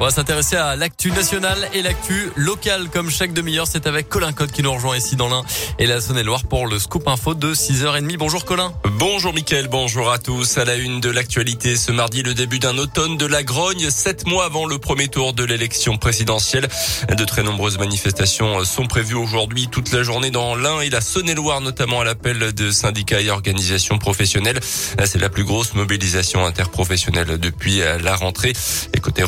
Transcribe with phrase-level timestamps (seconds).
[0.00, 3.66] On va s'intéresser à l'actu nationale et l'actu locale comme chaque demi-heure.
[3.66, 5.42] C'est avec Colin Code qui nous rejoint ici dans l'Ain
[5.80, 8.16] et la Saône-et-Loire pour le scoop info de 6h30.
[8.16, 8.72] Bonjour Colin.
[8.92, 10.56] Bonjour Mickaël, bonjour à tous.
[10.56, 14.24] À la une de l'actualité ce mardi, le début d'un automne de la grogne, sept
[14.28, 16.68] mois avant le premier tour de l'élection présidentielle.
[17.08, 21.60] De très nombreuses manifestations sont prévues aujourd'hui toute la journée dans l'Ain et la Saône-et-Loire,
[21.60, 24.60] notamment à l'appel de syndicats et organisations professionnelles.
[24.62, 28.52] C'est la plus grosse mobilisation interprofessionnelle depuis la rentrée.
[28.94, 29.24] Et côté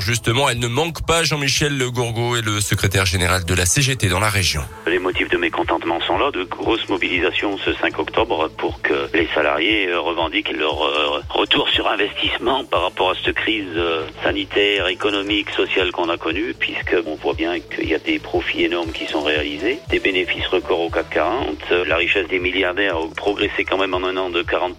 [0.00, 1.24] justement, elle ne manque pas.
[1.24, 4.62] Jean-Michel Le Gourgaud est le secrétaire général de la CGT dans la région.
[4.86, 9.26] Les motifs de mécontentement sont là, de grosses mobilisations ce 5 octobre pour que les
[9.34, 14.86] salariés euh, revendiquent leur euh, retour sur investissement par rapport à cette crise euh, sanitaire,
[14.86, 18.92] économique, sociale qu'on a connue, puisque on voit bien qu'il y a des profits énormes
[18.92, 23.64] qui sont réalisés, des bénéfices records au CAC 40, la richesse des milliardaires a progressé
[23.64, 24.76] quand même en un an de 40%,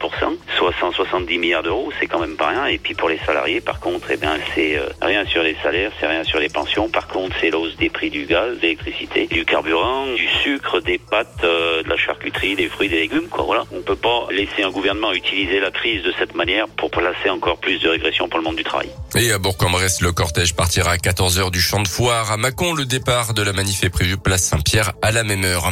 [0.57, 2.67] soit 170 milliards d'euros, c'est quand même pas rien.
[2.67, 6.07] Et puis pour les salariés, par contre, eh bien, c'est rien sur les salaires, c'est
[6.07, 6.89] rien sur les pensions.
[6.89, 10.27] Par contre, c'est l'hausse des prix du gaz, de l'électricité, du carburant, du
[10.85, 13.27] des pâtes, de la charcuterie, des fruits, des légumes.
[13.29, 13.43] Quoi.
[13.45, 17.29] Voilà, on peut pas laisser un gouvernement utiliser la crise de cette manière pour placer
[17.29, 18.89] encore plus de régression pour le monde du travail.
[19.15, 22.31] Et à Bourg-en-Bresse, le cortège partira à 14h du champ de foire.
[22.31, 25.71] À Mâcon, le départ de la manif est prévu place Saint-Pierre à la même heure.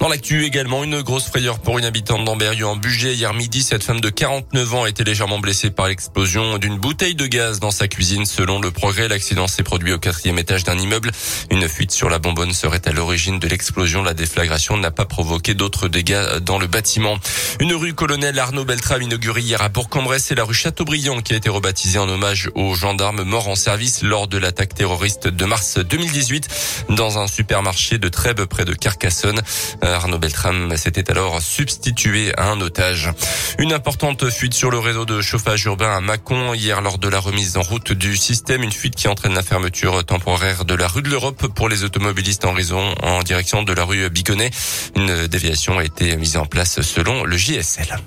[0.00, 3.14] Dans l'actu également, une grosse frayeur pour une habitante d'Amberieu en budget.
[3.14, 7.14] Hier midi, cette femme de 49 ans a été légèrement blessée par l'explosion d'une bouteille
[7.14, 8.26] de gaz dans sa cuisine.
[8.26, 11.10] Selon le progrès, l'accident s'est produit au quatrième étage d'un immeuble.
[11.50, 14.02] Une fuite sur la bonbonne serait à l'origine de l'explosion.
[14.16, 17.18] Déflagration n'a pas provoqué d'autres dégâts dans le bâtiment.
[17.60, 21.36] Une rue colonel Arnaud Beltrame inaugurée hier à Bourg-en-Bresse et la rue Chateaubriand qui a
[21.36, 25.78] été rebaptisée en hommage aux gendarmes morts en service lors de l'attaque terroriste de mars
[25.78, 26.48] 2018
[26.90, 29.40] dans un supermarché de Trèbes près de Carcassonne.
[29.82, 33.10] Arnaud Beltrame s'était alors substitué à un otage.
[33.58, 37.20] Une importante fuite sur le réseau de chauffage urbain à Mâcon hier lors de la
[37.20, 38.62] remise en route du système.
[38.62, 42.44] Une fuite qui entraîne la fermeture temporaire de la rue de l'Europe pour les automobilistes
[42.44, 44.50] en raison en direction de la rue Bigonnet.
[44.94, 47.98] Une déviation a été mise en place selon le JSL.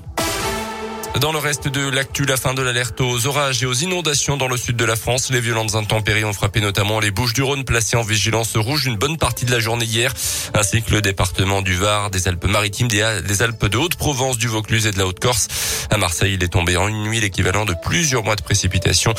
[1.18, 4.47] Dans le reste de l'actu, la fin de l'alerte aux orages et aux inondations dans
[4.47, 5.31] le sud de la France.
[5.31, 8.96] Les violentes intempéries ont frappé notamment les Bouches du Rhône placées en vigilance rouge une
[8.96, 10.14] bonne partie de la journée hier,
[10.53, 14.92] ainsi que le département du Var, des Alpes-Maritimes, des Alpes de Haute-Provence, du Vaucluse et
[14.92, 15.48] de la Haute-Corse.
[15.90, 19.14] À Marseille, il est tombé en une nuit l'équivalent de plusieurs mois de précipitations.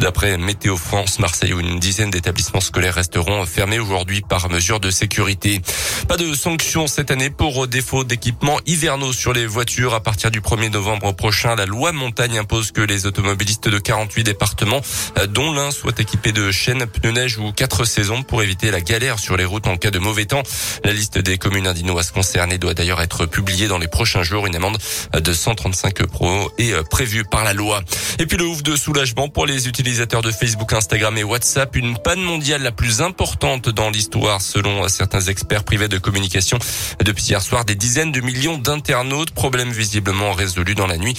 [0.00, 4.90] D'après Météo France, Marseille où une dizaine d'établissements scolaires resteront fermés aujourd'hui par mesure de
[4.90, 5.62] sécurité.
[6.08, 10.40] Pas de sanctions cette année pour défaut d'équipements hivernaux sur les voitures à partir du
[10.40, 14.80] 1er novembre prochain la loi montagne impose que les automobilistes de 48 départements,
[15.18, 18.80] euh, dont l'un soit équipé de chaînes, pneus neige ou quatre saisons pour éviter la
[18.80, 20.42] galère sur les routes en cas de mauvais temps.
[20.84, 24.46] La liste des communes indinoises concernées doit d'ailleurs être publiée dans les prochains jours.
[24.46, 24.78] Une amende
[25.12, 27.82] de 135 euros est euh, prévue par la loi.
[28.18, 31.76] Et puis le ouf de soulagement pour les utilisateurs de Facebook, Instagram et WhatsApp.
[31.76, 36.58] Une panne mondiale la plus importante dans l'histoire selon certains experts privés de communication.
[37.04, 39.32] Depuis hier soir, des dizaines de millions d'internautes.
[39.32, 41.17] Problème visiblement résolu dans la nuit.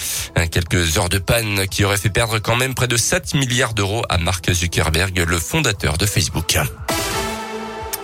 [0.51, 4.03] Quelques heures de panne qui auraient fait perdre quand même près de 7 milliards d'euros
[4.09, 6.57] à Mark Zuckerberg, le fondateur de Facebook.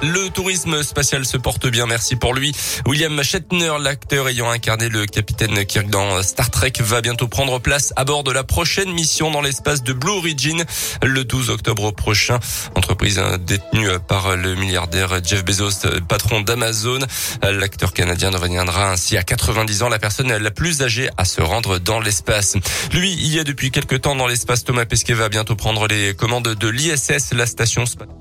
[0.02, 2.52] Le tourisme spatial se porte bien, merci pour lui.
[2.86, 7.94] William Shatner, l'acteur ayant incarné le capitaine Kirk dans Star Trek, va bientôt prendre place
[7.96, 10.64] à bord de la prochaine mission dans l'espace de Blue Origin
[11.02, 12.40] le 12 octobre prochain.
[12.76, 17.00] Entreprise détenue par le milliardaire Jeff Bezos, patron d'Amazon.
[17.42, 21.80] L'acteur canadien deviendra ainsi à 90 ans la personne la plus âgée à se rendre
[21.80, 22.58] dans l'espace.
[22.92, 24.64] Lui, il y a depuis quelques temps dans l'espace.
[24.64, 28.16] Thomas Pesquet va bientôt prendre les commandes de l'ISS, la station spatiale.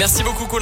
[0.00, 0.58] Merci beaucoup, Colin.